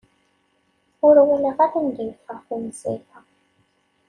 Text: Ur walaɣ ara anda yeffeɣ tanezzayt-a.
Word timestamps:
Ur 1.07 1.15
walaɣ 1.27 1.57
ara 1.65 1.77
anda 1.79 2.03
yeffeɣ 2.07 2.39
tanezzayt-a. 2.47 3.19